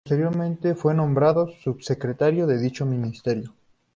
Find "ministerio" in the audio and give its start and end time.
2.87-3.53